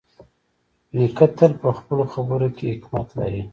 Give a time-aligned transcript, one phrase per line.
[0.97, 3.41] نیکه تل په خپلو خبرو کې حکمت لري.